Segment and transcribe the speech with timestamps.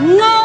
[0.00, 0.37] No!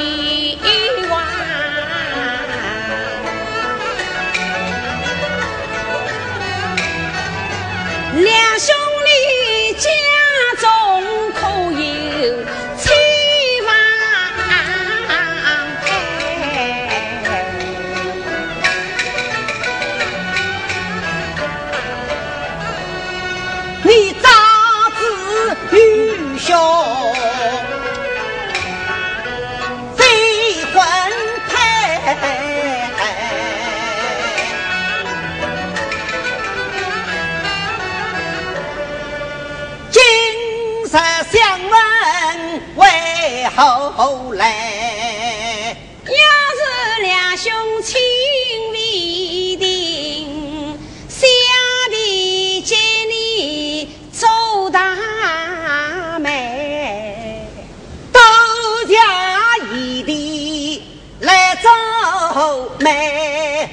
[0.00, 0.79] ಈ
[43.62, 45.76] 后来，
[46.06, 46.14] 要
[46.56, 47.52] 是两兄
[47.82, 48.00] 亲
[48.72, 50.78] 未定，
[51.08, 51.26] 下
[51.90, 52.76] 地接
[53.10, 54.96] 你做大
[56.20, 57.46] 媒，
[58.10, 58.18] 都
[58.86, 58.96] 家
[59.74, 60.82] 一地
[61.20, 61.70] 来做
[62.78, 63.68] 媒，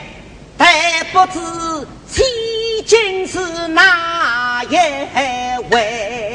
[0.57, 0.67] 但
[1.13, 1.39] 不知
[2.11, 2.25] 千
[2.85, 3.39] 金是
[3.69, 4.75] 哪一
[5.73, 6.26] 位？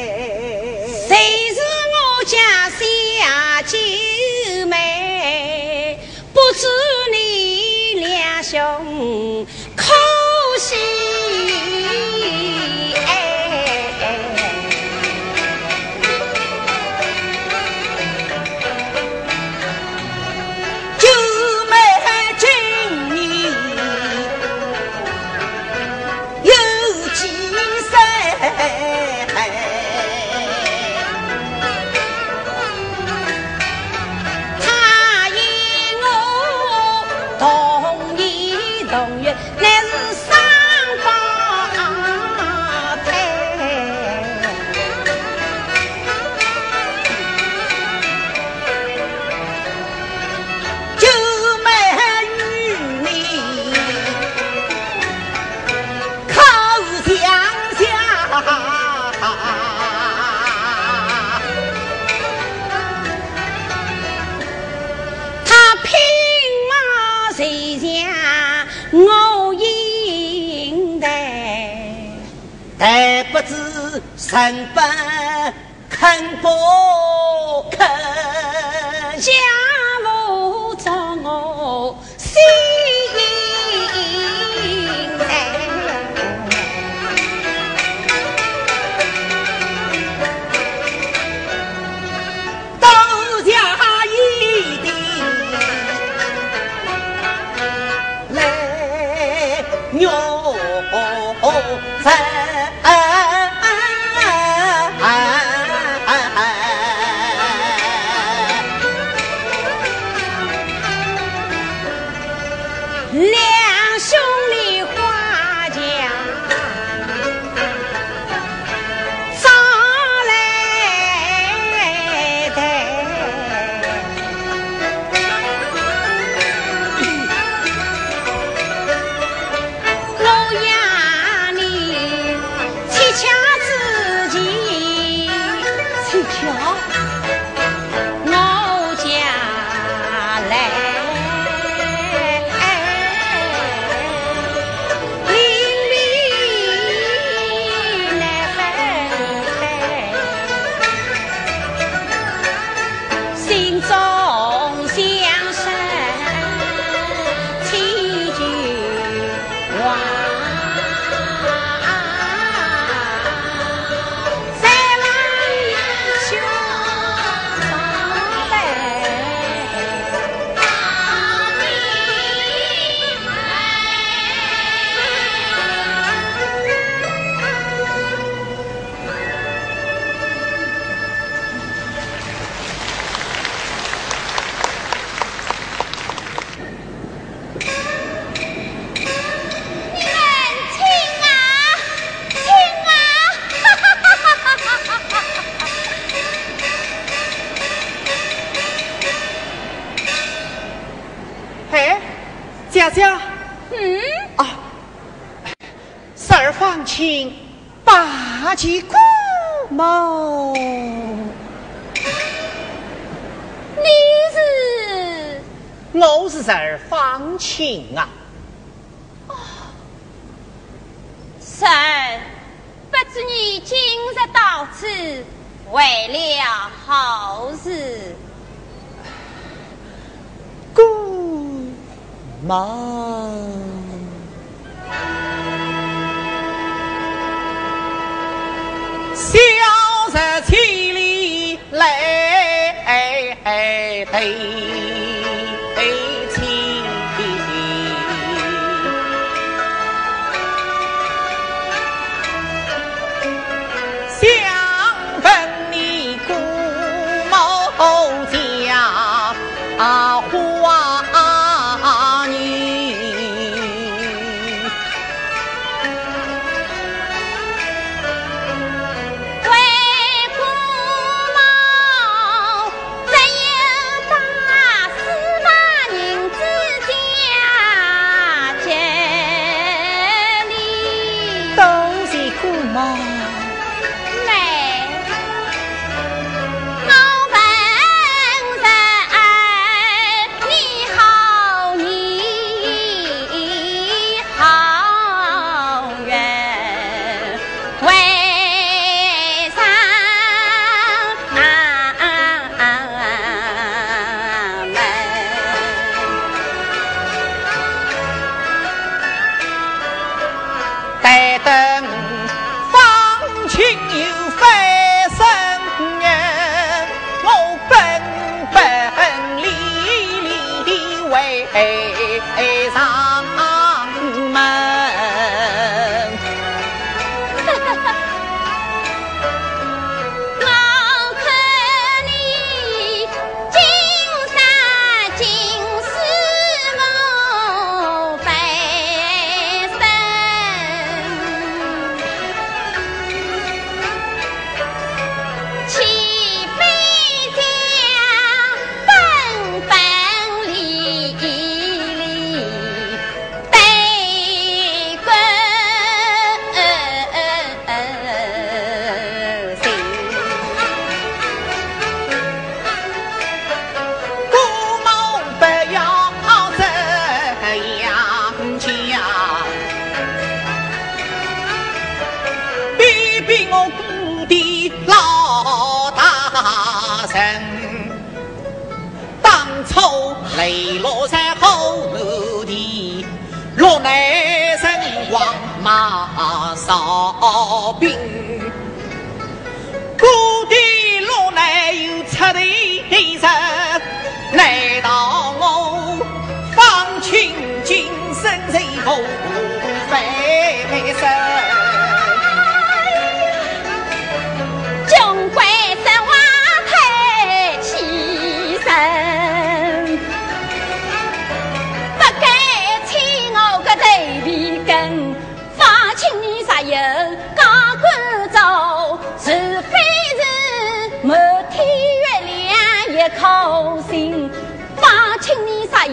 [6.55, 6.67] 知
[7.13, 9.47] 你两兄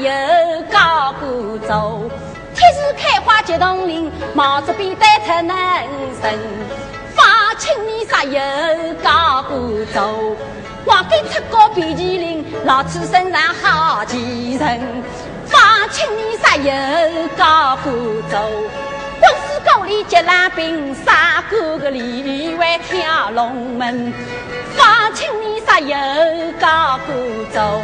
[0.01, 0.09] 有
[0.71, 2.09] 高过走，
[2.55, 5.57] 天时开花结同林，毛主笔带出能
[6.21, 6.39] 神。
[7.13, 7.25] 放
[7.57, 9.57] 青年啥又高过
[9.93, 10.37] 走，
[10.85, 14.79] 皇帝出高比麒麟，老子身上好几人。
[15.45, 17.91] 放青年啥又高过
[18.31, 18.37] 走
[19.19, 24.13] ，quân 師高里接蓝兵，杀过个里外跳龙门。
[24.89, 25.95] 放青年啥又
[26.53, 27.13] 高过
[27.53, 27.79] 走。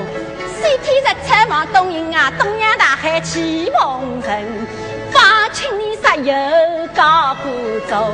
[0.58, 4.44] 西天日出望东营啊，东洋大海起风尘。
[5.12, 6.34] 放青年杀油
[6.96, 7.52] 高过
[7.88, 8.12] 走，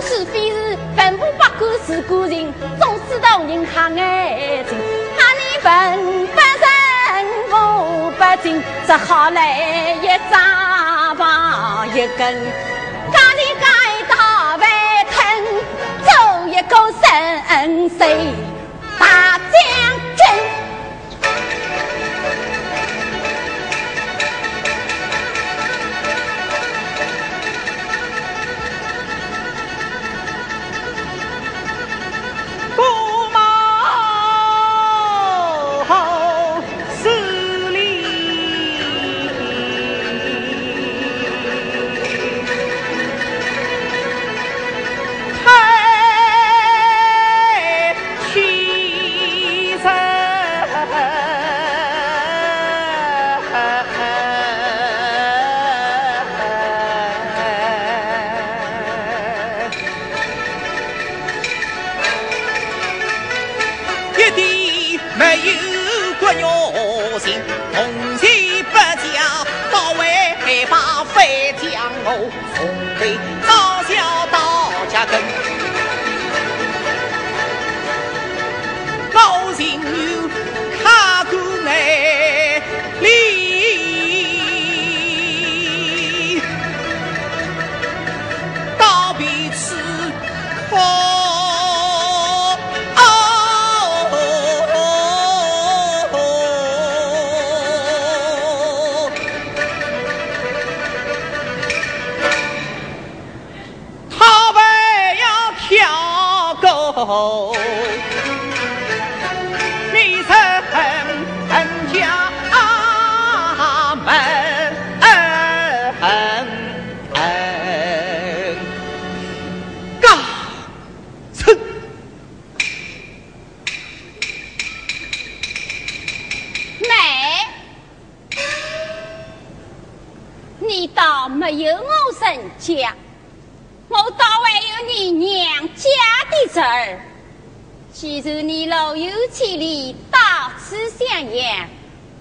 [0.00, 4.78] 除非是本部八股是古人，总是同人瞎眼睛。
[5.16, 12.36] 怕你本不仁，我不敬，只好来一张棒一根，
[16.68, 18.06] 个神岁
[18.98, 19.48] 大将
[20.16, 20.47] 军。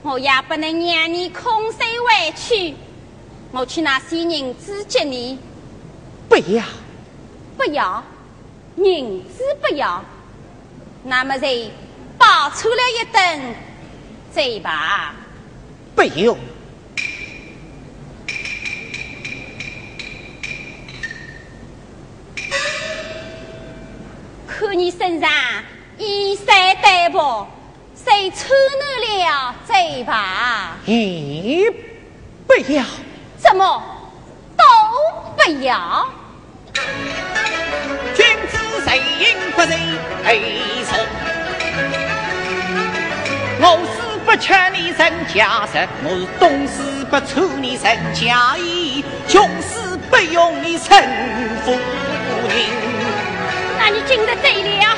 [0.04, 2.76] 我也不能让你空手回去，
[3.52, 5.38] 我去那些人子接你。
[6.30, 6.64] 不要，
[7.58, 8.04] 不要，
[8.78, 10.04] 银子不要。
[11.04, 11.48] 那么就
[12.18, 13.56] 报出来一顿
[14.32, 15.16] 再吧。
[15.96, 16.38] 不用。
[24.48, 25.30] 看你身上
[25.98, 27.48] 衣衫单薄。
[27.96, 28.54] 谁抽
[29.02, 30.78] 你了这吧？
[30.86, 31.70] 咦，
[32.46, 32.84] 不要！
[33.38, 33.84] 怎么
[34.56, 34.64] 都
[35.36, 36.08] 不要？
[38.16, 39.78] 君子谁应不谁，
[40.24, 40.40] 配
[40.86, 40.98] 说。
[43.60, 50.88] 我是不缺你身家食，我是东施不错你身家衣，穷死不用你身
[51.66, 51.80] 夫人。
[53.80, 54.96] 那你进得对了，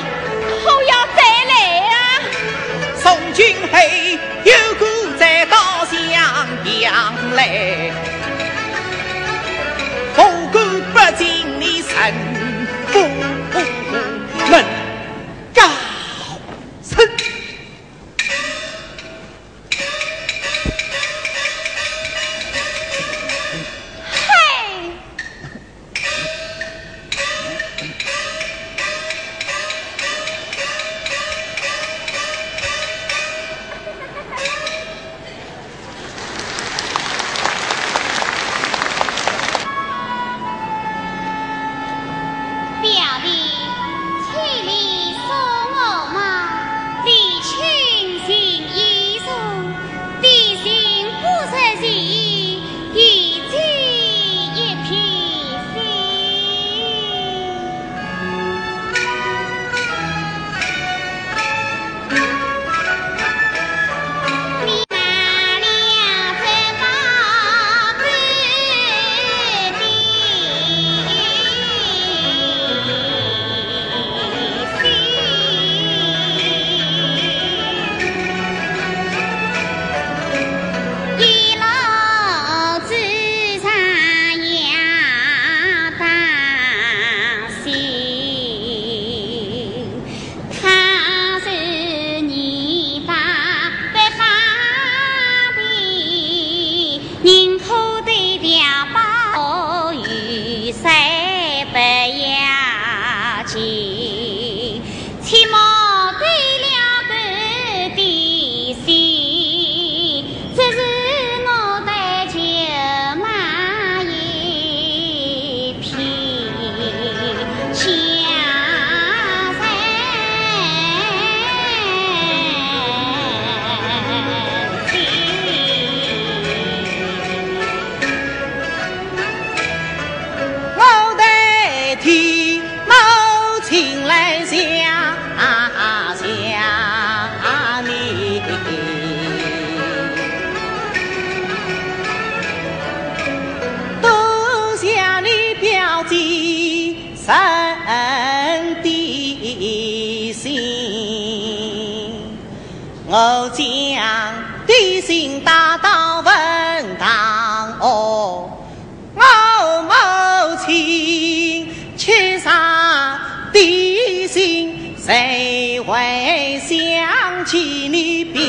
[165.09, 167.57] 谁会想起
[167.89, 168.43] 你表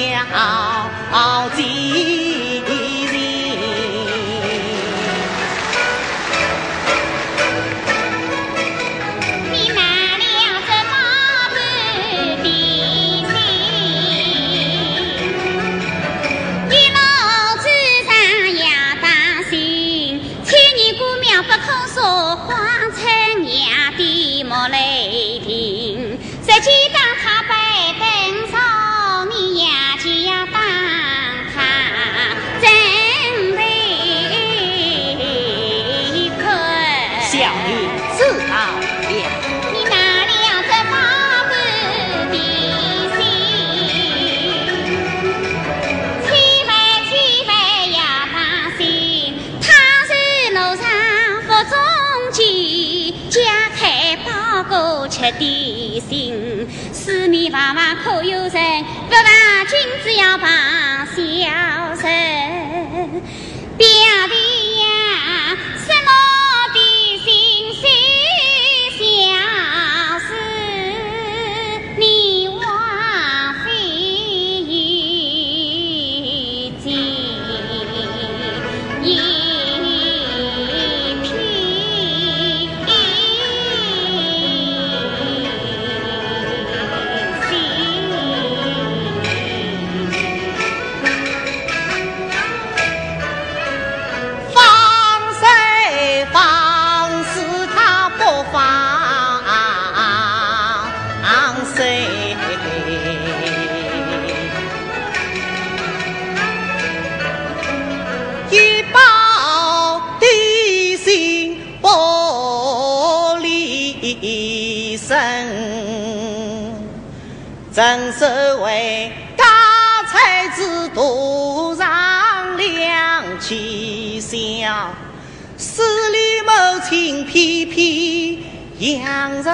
[1.57, 2.30] 姐？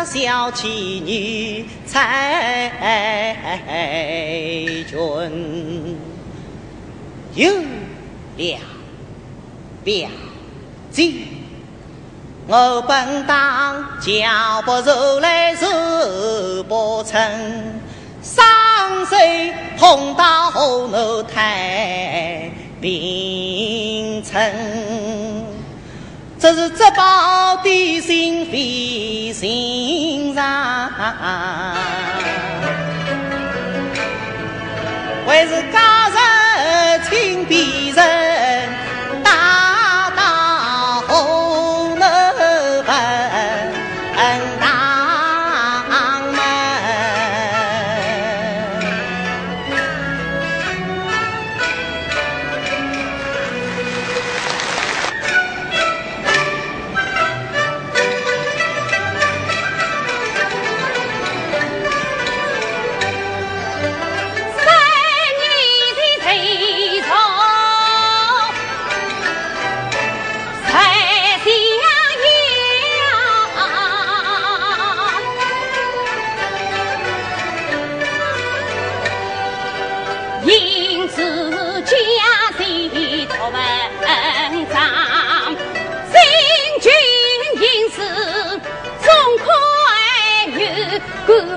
[0.07, 0.69] 小妻
[1.05, 2.71] 女才
[4.89, 4.97] 俊，
[7.35, 7.53] 有
[8.37, 8.59] 了
[9.83, 10.09] 表
[10.93, 11.13] 姐，
[12.47, 15.67] 我本当脚不如来手
[16.69, 17.21] 不成。
[18.23, 18.45] 双
[19.07, 19.17] 手
[19.77, 24.41] 捧到后脑太平称，
[26.47, 30.93] 这是这宝的心扉心肠，
[35.27, 35.96] 为是家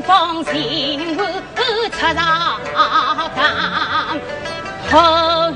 [0.09, 1.21] 方心无
[1.53, 1.61] 出
[1.99, 2.15] 上
[4.89, 5.53] 当，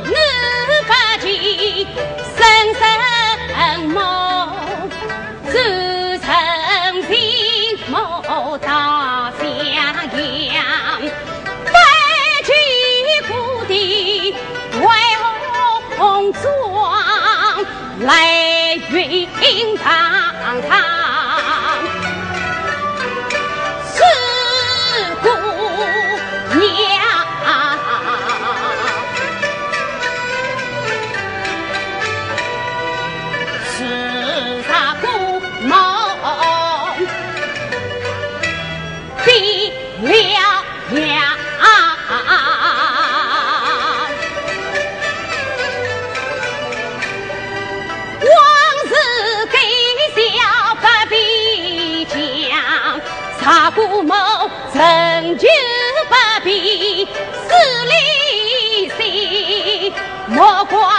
[60.33, 60.92] 莫过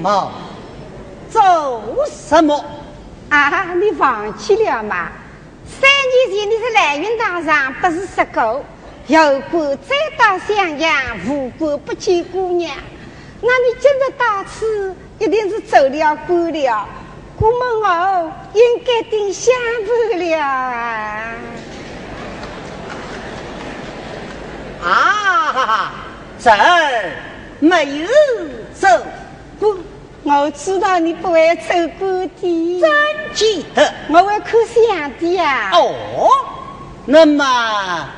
[0.00, 0.30] 来，姑妈，
[1.30, 2.64] 做什么？
[3.28, 5.08] 啊，你忘记了吗？
[5.80, 8.64] 三年前你在来云堂上不是说过，
[9.06, 10.92] 有官再到襄阳，
[11.28, 12.74] 无官不见姑娘。
[13.42, 16.88] 那你今日到此，一定是走了官了。
[17.38, 19.54] 姑们哦，应该定香
[20.10, 21.34] 盘了啊！
[24.82, 24.92] 啊
[25.52, 25.92] 哈哈！
[26.38, 27.12] 这儿
[27.60, 28.08] 没有
[28.74, 28.88] 走
[29.58, 29.74] 过，
[30.22, 32.08] 我知道你不会走过
[32.40, 32.80] 的。
[32.80, 32.90] 真
[33.34, 35.70] 记得，我会看相的呀。
[35.72, 36.28] 哦，
[37.06, 38.08] 那么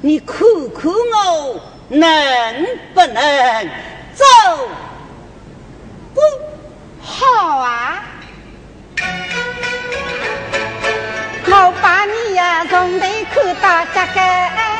[0.00, 0.38] 你看
[0.74, 3.70] 看我能不能
[4.14, 4.24] 走
[6.14, 6.22] 过？
[7.00, 8.02] 好啊，
[11.46, 14.71] 我把你呀从头看到脚跟。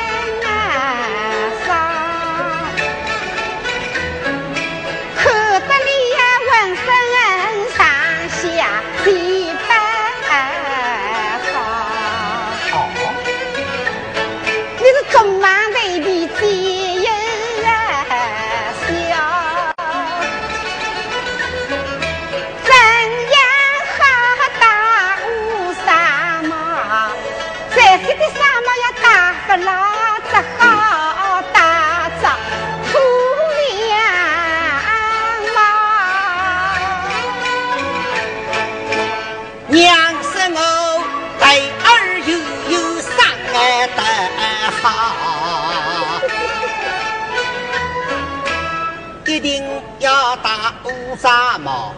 [51.23, 51.29] 什
[51.61, 51.93] 么，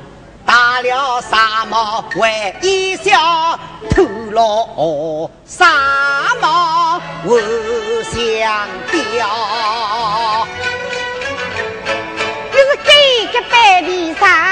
[0.46, 3.60] 打了沙漠为一笑，
[3.90, 5.66] 吐了沙
[6.40, 7.42] 漠为
[8.04, 10.48] 香雕。
[12.52, 12.92] 你是给
[13.34, 14.45] 个白里沙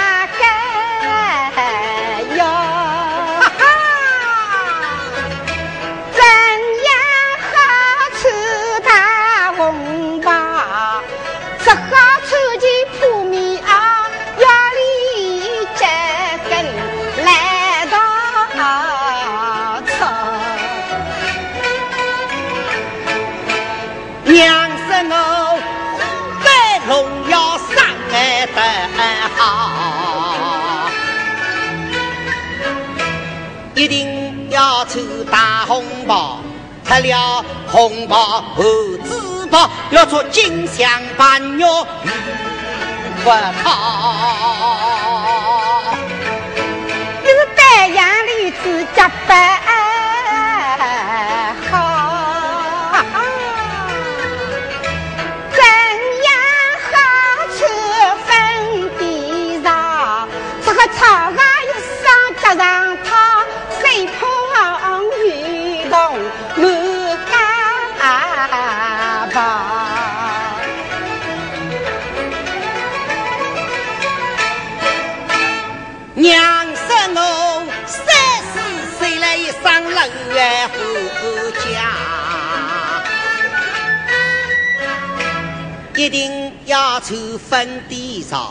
[36.05, 36.39] 包，
[36.85, 38.63] 拆了红包和
[39.03, 43.29] 纸包，要做金镶白玉玉
[43.63, 43.63] 套。
[47.21, 49.01] 你是丹阳女子结
[80.03, 80.09] 拜。
[80.33, 81.93] 岳父家，
[85.95, 88.47] 一定要穿粉底裳，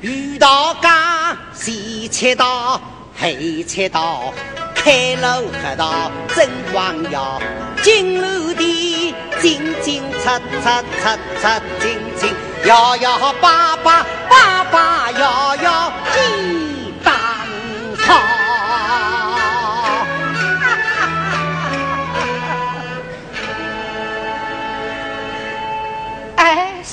[0.00, 2.80] 玉刀杆，西切刀，
[3.18, 3.28] 后
[3.66, 4.32] 切刀，
[4.74, 7.40] 开路黑道真光耀，
[7.82, 17.14] 金炉的金金擦擦擦擦金金，摇摇摆摆摆摆摇摇几当
[17.98, 18.35] 朝。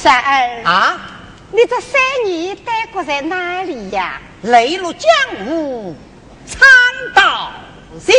[0.03, 0.99] 三儿啊，
[1.49, 4.19] 你这三年待过在哪里呀？
[4.41, 5.09] 雷落江
[5.45, 5.95] 湖，
[6.45, 6.59] 唱
[7.15, 7.53] 道
[8.05, 8.13] 人。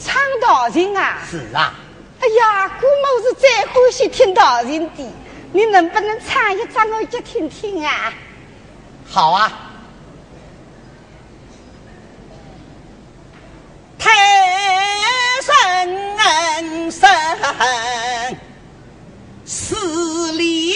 [0.00, 1.18] 唱道情啊？
[1.30, 1.72] 是啊。
[2.18, 5.12] 哎呀，姑母是最欢喜听道情的，
[5.52, 8.12] 你能不能唱一张我就听听啊？
[9.08, 9.70] 好啊。
[13.96, 14.10] 太
[15.40, 17.08] 神神，
[19.46, 19.74] 十
[20.32, 20.74] 里。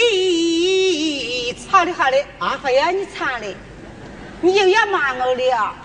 [1.69, 3.55] 唱的好的啊，还要你唱嘞，
[4.41, 5.75] 你又要骂我了。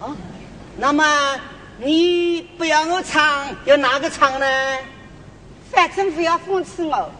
[0.00, 0.16] 啊，
[0.76, 1.40] 那么
[1.78, 4.46] 你不要我唱，要哪个唱呢？
[5.70, 7.10] 反正不要讽刺我。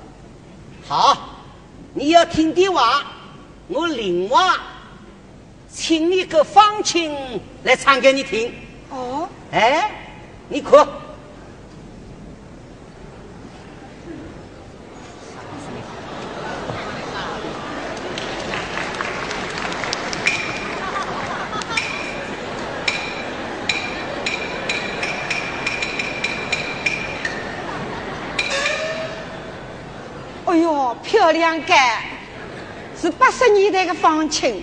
[0.86, 1.16] 好，
[1.94, 3.04] 你要听的话，
[3.68, 4.40] 我另外
[5.72, 8.52] 请一个方琴来唱给你听。
[8.90, 9.90] 哦，哎，
[10.48, 10.76] 你哭。
[30.44, 30.96] 哎呦，
[31.33, 32.03] 漂亮感，
[32.95, 34.62] 是八十年代的方琴。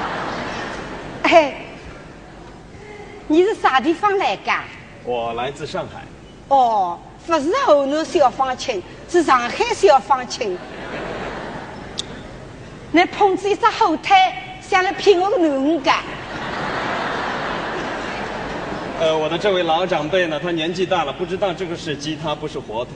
[1.24, 1.54] 哎，
[3.26, 4.50] 你是啥地方来的？
[5.04, 6.04] 我来自上海。
[6.48, 10.56] 哦，不是河南小方琴，是上海小方琴。
[12.90, 14.16] 你捧着一只后腿，
[14.66, 15.98] 想来骗我个男家？
[19.00, 22.94] 呃，我的这位老长辈呢，他年纪大了，不知道这个是鸡他，不是火腿。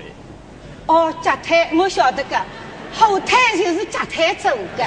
[0.86, 2.36] 哦，夹腿我晓得个，
[2.94, 4.84] 后腿就是夹腿走的。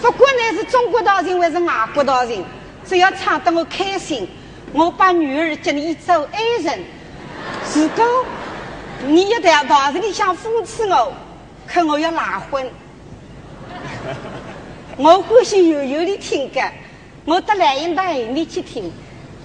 [0.00, 2.44] 不管你是中国道人还是外国道人，
[2.86, 4.28] 只要唱得我开心，
[4.72, 6.80] 我把女儿接你做爱人。
[7.74, 8.04] 如果
[9.04, 11.12] 你一旦道人里想讽刺我，
[11.66, 12.70] 可我要拉婚。
[14.96, 16.60] 我欢喜悠悠的听歌，
[17.24, 18.92] 我到兰英大院里去听，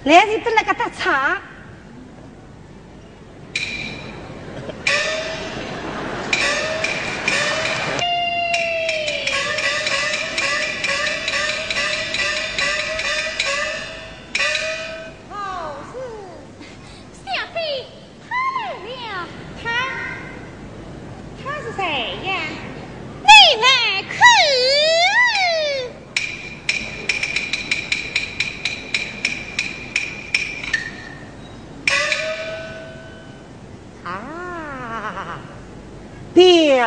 [0.03, 1.37] 来人在那个搭唱。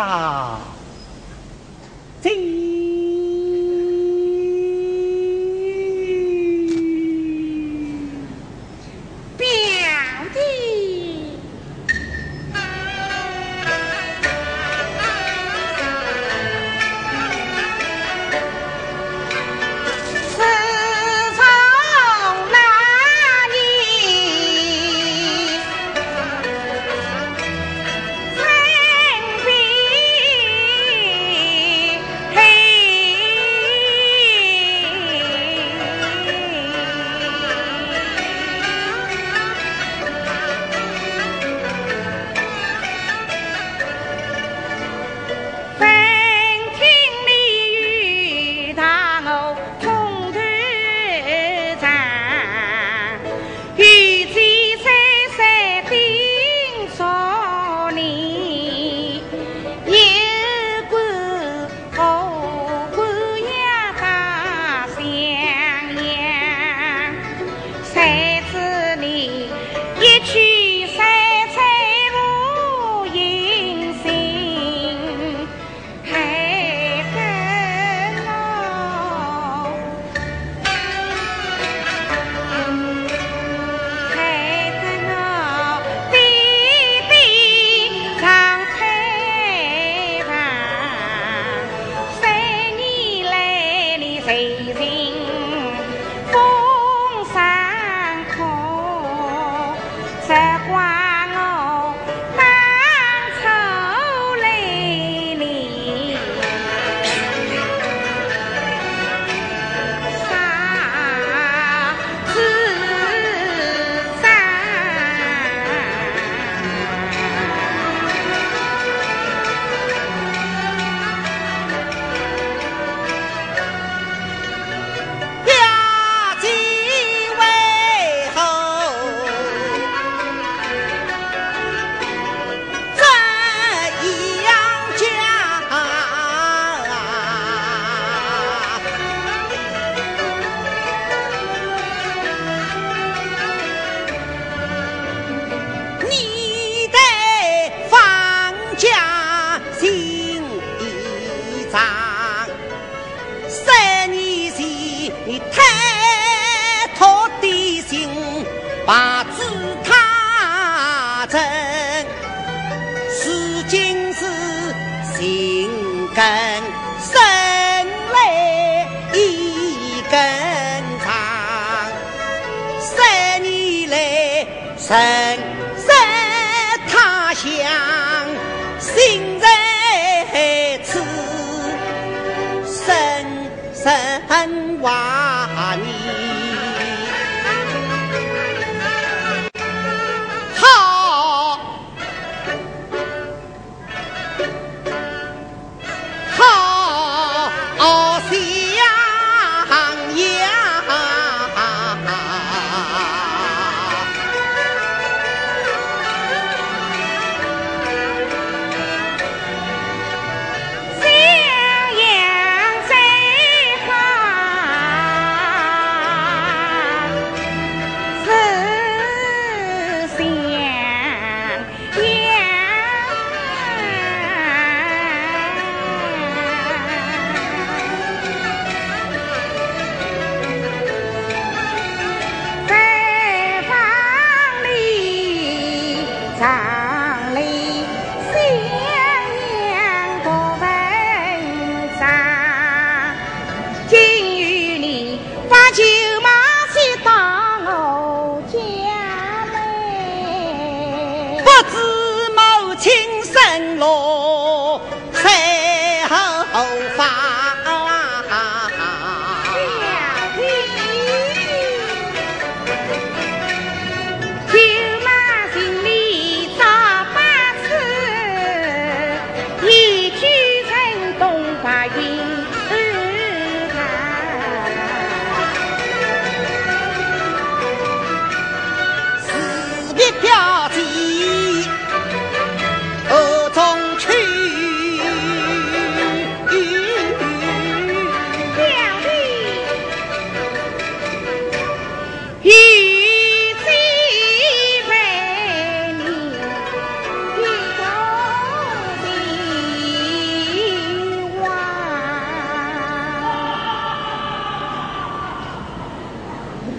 [0.06, 0.65] 啊。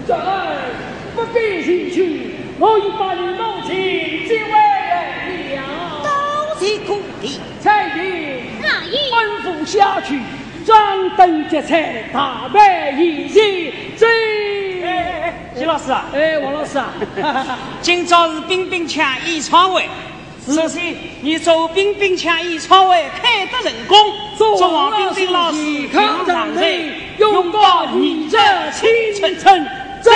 [0.07, 0.15] 在
[1.13, 3.75] 不必心虚，我已把你母亲
[4.25, 6.01] 接回来了。
[6.01, 10.21] 都是故地，彩云阿姨吩咐下去，
[10.65, 13.73] 张灯结彩，大摆宴席。
[13.97, 16.89] 最哎哎哎，徐老师啊，哎，王老师啊，
[17.81, 19.89] 今朝是冰冰枪演唱会。
[20.47, 23.97] 首先，你祝冰冰枪演唱会开得成功，
[24.37, 26.67] 祝王冰冰老师健康康长长寿寿，
[27.17, 29.67] 永永葆葆你你这这青青春
[30.07, 30.15] 春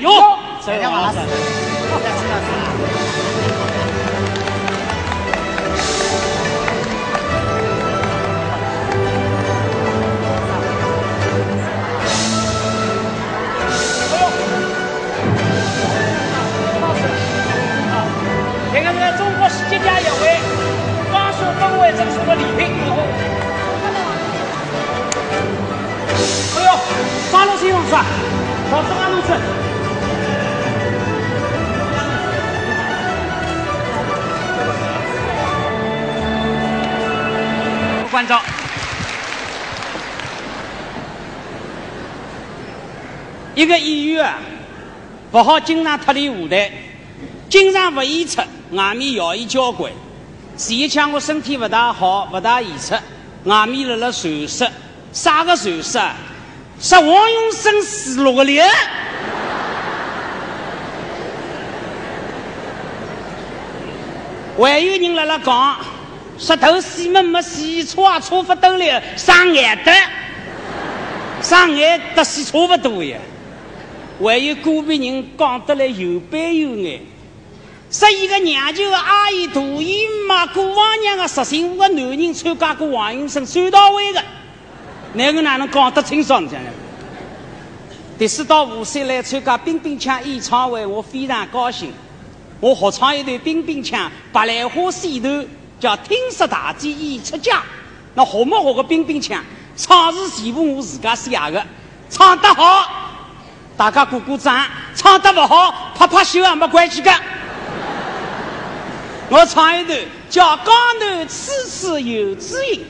[0.00, 0.38] 勇勇。
[0.60, 1.18] 谢谢王老师。
[18.72, 20.38] 这个是中国世界家协会
[21.12, 22.70] 花束氛围赠送的礼品。
[26.54, 26.68] 哎呦，
[27.32, 28.04] 马路新王是吧？
[28.72, 29.28] 老师马路子。
[38.10, 38.40] 关照。
[43.54, 44.32] 一个演员，
[45.30, 46.72] 不好经常脱离舞台，
[47.50, 49.92] 经常不演出，外面谣言交关。
[50.56, 52.94] 前一腔我身体不大好，不大演出，
[53.44, 54.66] 外面辣辣传说，
[55.12, 56.16] 啥个传说啊？
[56.82, 58.68] 说王永生死落个脸。
[64.58, 65.76] 还有人辣辣讲，
[66.36, 69.92] 石头西门没西差，差不多了，上眼的，
[71.40, 73.16] 上眼的西差不多呀。
[74.20, 77.00] 还有个别人讲得来有板有眼，
[77.90, 84.22] 说一个娘舅的阿姨大姨妈过往年的十新五个男人参加过王永生追悼会的，
[85.14, 86.42] 那个哪能讲得清爽？
[86.48, 86.72] 讲讲。
[88.18, 91.92] 第四到五岁来参加冰冰枪演唱会，我非常高兴。
[92.60, 95.28] 我合唱一段冰冰枪《白兰花戏头》，
[95.80, 97.56] 叫《听说大姐已出嫁》。
[98.14, 99.42] 那学没学个冰冰枪？
[99.76, 101.66] 唱是全部我自家写的，
[102.08, 102.86] 唱得好，
[103.76, 107.10] 大家鼓鼓掌；唱得不好，拍拍手也没关系的。
[109.28, 109.98] 我唱一段
[110.30, 111.34] 叫《江南处
[111.70, 112.80] 处有知音》。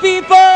[0.00, 0.47] people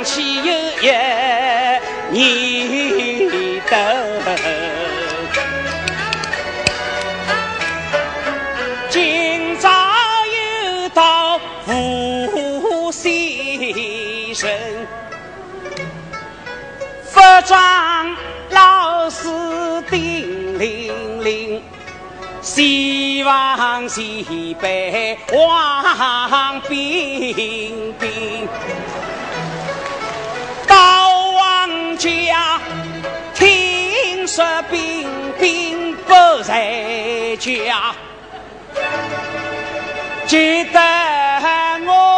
[0.00, 0.42] 亮起有
[0.80, 0.88] 一
[2.10, 3.76] 年灯，
[8.88, 9.68] 今朝
[10.26, 14.48] 又到福先生，
[17.04, 18.16] 服装。
[18.52, 19.28] 老师
[19.90, 21.62] 叮铃铃，
[22.40, 28.48] 希望西北王冰冰。
[32.00, 32.58] 家
[33.34, 35.06] 听说冰
[35.38, 37.94] 冰不在家，
[40.26, 40.80] 记得
[41.86, 42.16] 我。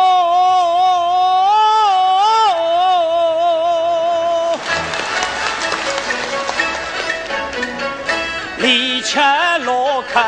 [9.05, 9.19] 吃
[9.65, 10.21] 洛克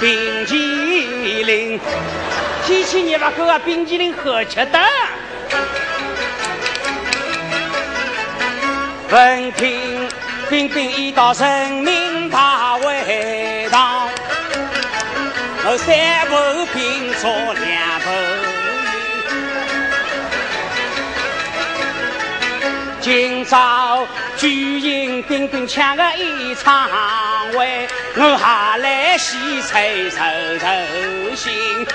[0.00, 1.80] 冰淇淋，
[2.66, 4.78] 提起你把这个冰淇淋好吃的。
[9.14, 10.08] 闻听
[10.50, 14.08] 冰冰已到人民大会堂，
[15.64, 16.34] 我三步
[16.74, 18.10] 并作两步
[23.00, 24.04] 今朝。
[24.36, 26.88] 举行冰冰抢个演唱
[27.52, 30.18] 会，我还来洗菜收
[30.58, 30.66] 收
[31.36, 31.86] 心，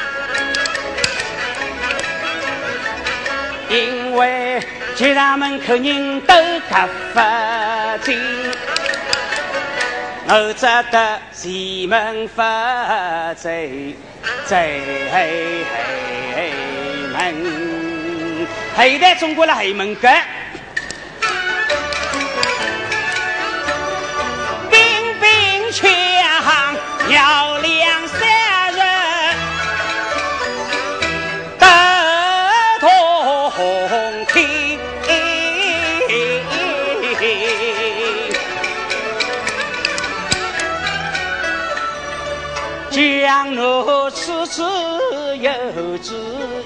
[3.67, 4.63] 因为
[4.99, 6.33] 街上门口人都
[6.69, 7.19] 可不
[8.03, 8.19] 进，
[10.27, 12.41] 我只得前门不
[13.35, 13.49] 走，
[14.43, 14.57] 走
[17.13, 17.17] 门，
[18.75, 20.01] 后台中国了后门口。
[27.09, 28.19] 要两三
[43.29, 44.63] 让我此次
[45.37, 45.51] 有
[45.99, 46.15] 知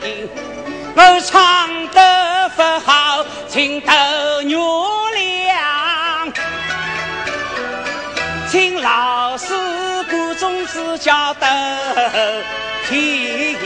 [0.01, 0.29] 音，
[0.95, 3.91] 我唱得不好，请得
[4.43, 6.33] 原谅，
[8.49, 9.53] 请老师。
[10.13, 11.47] 傅中指教得
[12.87, 13.57] 体。